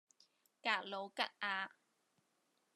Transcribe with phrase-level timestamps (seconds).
[0.63, 1.69] 格鲁吉亞